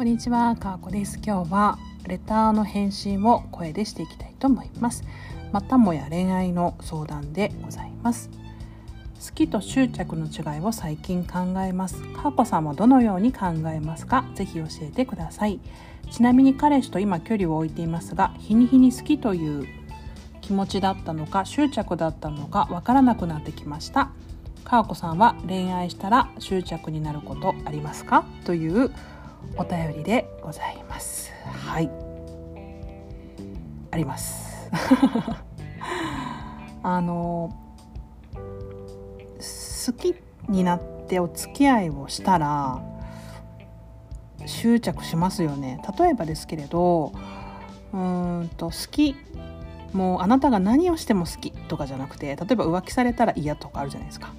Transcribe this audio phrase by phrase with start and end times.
[0.00, 1.20] こんにちは、かーこです。
[1.22, 5.04] 今日はレターの返信を声でしていきたいと思います。
[5.52, 8.30] またもや恋愛の相談でございます。
[9.22, 12.00] 好きと執着の違いを最近考えます。
[12.14, 14.24] かーこさんはどのように考えますか？
[14.34, 15.60] ぜひ教えてください。
[16.10, 19.68] ちなみに彼氏と今距離を置いていますが、日に日に好きという
[20.40, 24.12] 気持ちだったのか執着だったのかわからなくなってきました。
[24.64, 28.24] かーこさんは恋愛したら執着になることありますか？
[28.46, 28.90] という
[29.56, 31.32] お便りでございます。
[31.44, 31.90] はい。
[33.90, 34.70] あります。
[36.82, 37.50] あの
[39.86, 40.14] 好き
[40.48, 42.80] になってお付き合いをしたら
[44.46, 45.80] 執着しますよね。
[45.98, 47.12] 例えばですけれど
[47.92, 49.16] うーんと好き。
[49.92, 54.32] もうあなたが何をしても好きとかじゃなくて例えば浮気されたら嫌とかあるじゃないですか。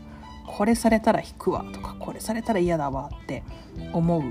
[0.48, 3.44] これされたら引くわとかこれされたら嫌だわって
[3.94, 4.24] 思う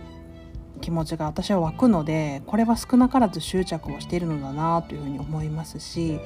[0.81, 6.21] 気持ちが私は湧くのでこれは少なからず執着をしているのだなというふうに思いますし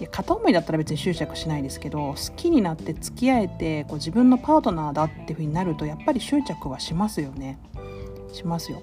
[0.00, 7.58] いや片思いだったら別に執着しないですけど好きになって付き合えてこう自分のパートナーだっていうふうになるとやっぱり執着はしますよね。
[8.32, 8.82] しますよ。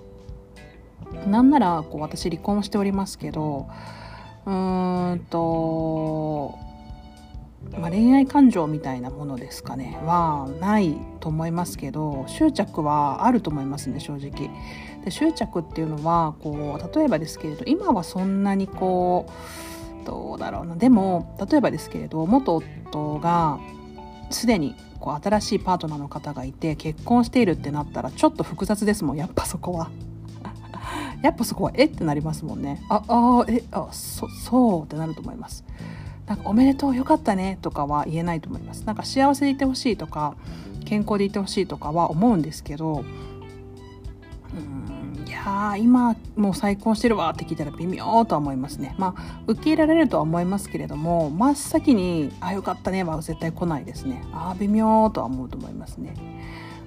[1.28, 3.68] なんならこう私離婚しておりますけど
[4.46, 6.58] うーんと
[7.80, 14.50] まあ、恋愛感情みたいなものですかねはないと思いますけど執着はあると思いますね正直。
[15.04, 19.30] で執着っていうのはこう例えばですけれど今はそんなにこ
[20.04, 23.60] うどうだろうなでも例えばですけれど元夫が
[24.32, 29.90] すでにこう新しいパートナーの方がいて結婚しているってなったらちょっと複雑ですもんやっぱそこは。
[31.22, 31.86] やっぱそこはえ？
[31.86, 32.82] ってなりますもんね。
[32.90, 33.64] ああえ？
[33.72, 35.64] あそそうってなると思います。
[36.28, 38.84] なんかおめでとうよかったねとかは言えないと思います。
[38.86, 40.36] なんか幸せでいてほしいとか
[40.86, 43.04] 健康でいてほしいとかは思うんですけど
[44.54, 48.96] うんいや今もう再婚してるわって聞いたら微妙とは思いますね。
[48.98, 54.24] まあ受け入れられるとは思いますけれども真っ先に「あよかったね」は絶対来ないですね。
[54.32, 56.14] ああ微妙とは思うと思いますね。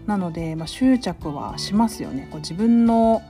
[0.06, 2.28] なので、まあ、執着はしますよね。
[2.31, 3.21] こう自分の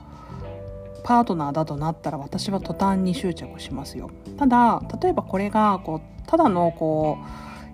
[1.09, 4.11] パートナーだとなったら私は途端に執着しますよ。
[4.37, 7.17] ただ例えばこれがこうただのこ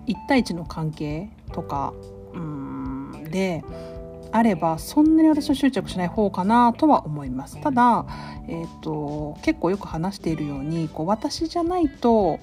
[0.06, 1.92] う1対1の関係とか
[2.32, 3.62] うんで
[4.32, 7.60] あればそんなに私は執着しない方かなとは思います。
[7.60, 8.06] ただ、
[8.48, 12.40] えーと、結構よく話しているようにこう私じゃないと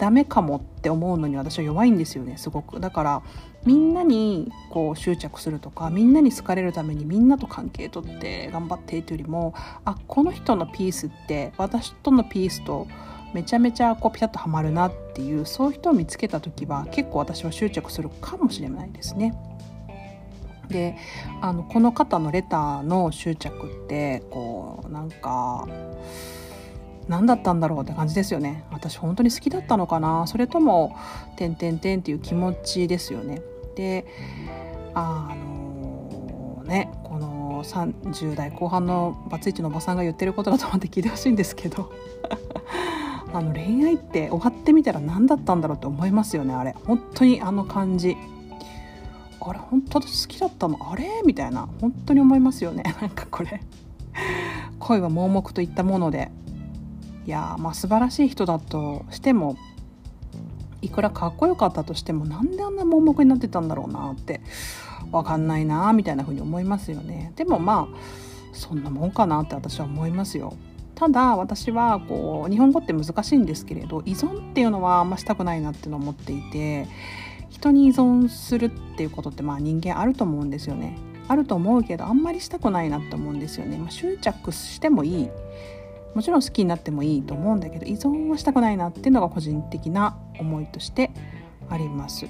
[0.00, 3.22] ダメかもって思うのに私は弱いんですよねすごくだから
[3.66, 9.52] みんなにこう執着するとかみんなに好かれるためにみんなと関係取って頑張ってっていうよりも
[9.84, 12.88] あこの人のピースって私とのピースと
[13.34, 19.34] めちゃめちゃこうピタッとはまるなっていうそういう人を見つけた時は結構私は執着するかもしれないですね。
[20.68, 20.96] で
[21.40, 25.66] あのこの方のレターの執着ってこうなんか
[27.08, 28.64] 何だったんだろうって感じですよね。
[28.70, 30.26] 私本当に好きだったのかな。
[30.26, 30.96] それとも
[31.36, 33.42] 「てんてんてん」っていう気持ちですよね。
[33.76, 34.06] で
[34.94, 41.90] あのねこの30代後半のバツイチのおばさんが言ってることだと思って聞いてほしいんですけど。
[43.32, 46.74] あの恋愛って終わってみたら何だったんだろうって思いますよねあれ。
[46.84, 48.16] 本当にあの感じ。
[49.40, 50.78] あれ本当私好きだったの？
[50.90, 51.22] あれ？
[51.24, 51.68] みたいな。
[51.80, 52.82] 本当に思いますよね。
[53.00, 53.60] なんかこれ。
[54.80, 56.32] 恋は盲目といったもので。
[57.30, 59.56] やまあ素晴らしい人だとしても
[60.82, 64.40] いくらかっこよかったとしてもなんであんな盲目になってたんだろうなって
[65.10, 67.32] 分かんないなみたいな風に思いますよね。
[67.36, 67.96] でもまあ
[68.52, 70.54] そんなもんかなって私は思いますよ。
[70.94, 76.86] ただ私はこう日本語って難しいんですけれど依存っていうのはあんましたくないなっていうのを思っていて
[77.48, 80.98] 人に依存するっていうことってまあ人間あると思うんですよね。
[81.26, 85.28] あると思うけどあんまりしたくないなって思うんですよね、まあ、執着してもいい。
[86.14, 91.10] もちろん好きになってもいいと思うんだけど依存はしたくないなっていうのが個人的な思いとして
[91.68, 92.26] あります。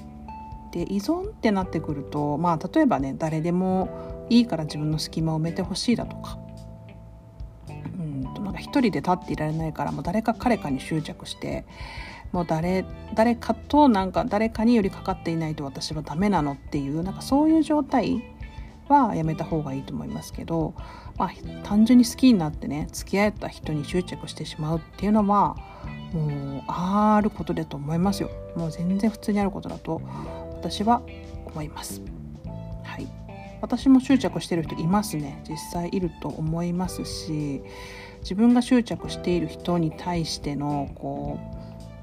[0.71, 6.39] で依存ってなってくるとまあ例えばね誰でもいいから自分の隙間を埋めてほしいだとか
[7.99, 11.65] うんとなんか一人で立っていられないからもう誰か彼かに執着して
[12.31, 12.85] もう誰
[13.15, 18.23] 誰かとなんか誰かに寄りかかっていないと私はダメなのっていうなんかそういう状態
[18.91, 20.73] はやめた方がいいと思いますけど、
[21.17, 21.31] まあ、
[21.63, 25.55] 単純に好きになってね付き合えた人に執着してしまうっていうのは
[26.13, 28.29] もうあることだと思いますよ。
[28.55, 30.01] もう全然普通にあることだと
[30.51, 31.01] 私は
[31.45, 32.01] 思います。
[32.83, 33.07] はい。
[33.61, 35.43] 私も執着してる人いますね。
[35.47, 37.61] 実際いると思いますし
[38.21, 41.39] 自分が執着している人に対してのこ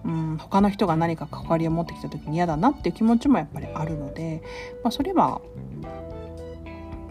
[0.04, 4.42] う、うん、他の人が何か関わりを持ってきた時に嫌だなっていう気持ちもやっぱりあるので、
[4.82, 5.40] まあ、それは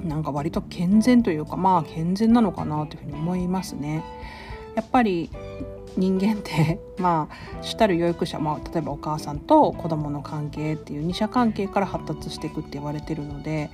[0.03, 4.03] なんか割と健全というかまあ健全なのかなというふうに思いますね。
[4.75, 5.29] やっぱり
[5.97, 13.69] 人間って まあ主たる養育者、まあ、例えばお母さんと子供の関係っていう二者関係から発達していくって言われてるので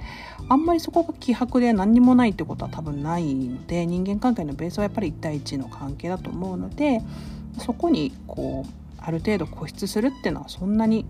[0.49, 7.01] あんまりそこが希薄で何にもないってことは多分ないので人間関係のベースはやっぱり1対1の関係だと思うので
[7.59, 11.05] そこにこうある程度固執するっていうのはそんなに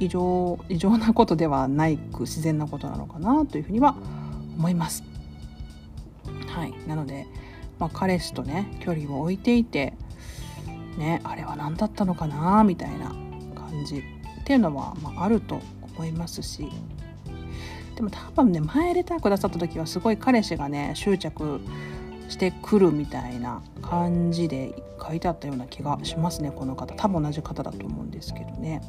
[0.00, 4.27] 異常異常なことではないく自然なことなのかなというふうには思います。
[6.48, 7.26] はい、なので、
[7.78, 9.94] まあ、彼氏とね距離を置いていて
[10.96, 13.08] ねあれは何だったのかなみたいな
[13.54, 14.02] 感じ。
[14.40, 15.60] っていうのは、まあ、あると
[15.94, 16.68] 思いますし。
[17.96, 21.60] でも多分ね前レターくださった時はすごい彼氏がね執着
[22.28, 24.72] してくるみたいな感じで
[25.04, 26.94] 書いてあったような気がしますねこの方。
[26.94, 28.80] 多分同じ方だと思うんですけどね。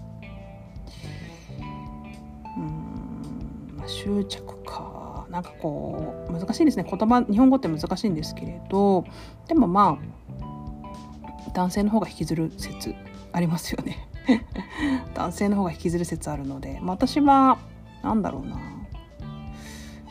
[2.57, 4.98] うん執着か。
[5.29, 6.85] なんかこう難しいですね。
[6.89, 9.05] 言葉日本語って難しいんですけれど
[9.47, 12.93] でもまあ男性の方が引きずる説
[13.31, 14.07] ありますよね。
[15.13, 17.57] 男性の方が引きずる説あるので、まあ、私は
[18.03, 18.59] 何だろうな。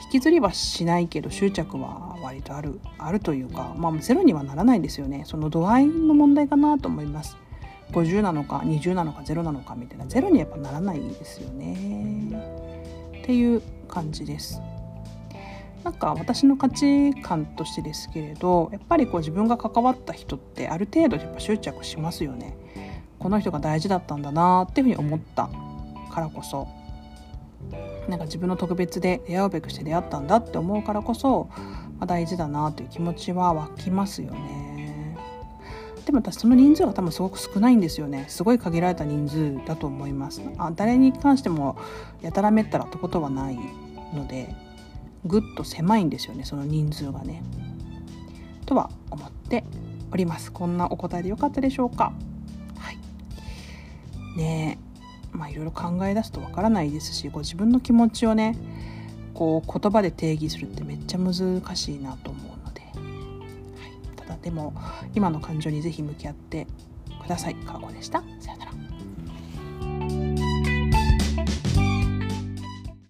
[0.05, 5.23] 引きずりはしないけど執着は割とあるあるというか、まあ、ゼロにはならないんですよね。
[5.26, 7.37] その度合いの問題かなと思います。
[7.93, 10.06] 50なのか20なのか0なのかみたいな。
[10.06, 12.32] ゼロにやっぱならないですよね。
[13.19, 14.61] っていう感じです。
[15.84, 22.56] なんか私の価値観としてですけれどやっぱりこう自分が関わった人ってある程度やっぱ執着しますよね。
[23.19, 25.48] この人が大事だったんだなっていうふうに思った
[26.10, 26.69] からこそ。
[28.08, 31.50] なんか自分の特別で出会うべくして出会ったんだって思うからこそ、
[31.98, 35.16] まあ、大事だなという気持ちは湧きますよね。
[36.06, 38.24] でも私その人数が多分すごく少ないんですよね。
[38.28, 40.40] すごい限られた人数だと思います。
[40.56, 41.76] あ誰に関しても
[42.22, 43.58] やたらめったらってことはない
[44.14, 44.68] ので。
[45.28, 47.42] ぐっと狭いんですよねその人数がね。
[48.66, 49.64] とは思って
[50.10, 50.50] おります。
[50.50, 52.12] こんなお答えでよかったでしょうか。
[52.78, 52.98] はい。
[54.36, 55.36] ねえ。
[55.36, 58.56] まあいろいろ考え出すとわからないですしこう自分の気持ちをね
[59.34, 62.88] こう言葉で定義するってめっちゃ難しいなと思うので、は
[63.86, 64.74] い、ただでも
[65.14, 66.66] 今の感情に是非向き合って
[67.22, 67.54] ください。
[67.54, 68.22] かごでした。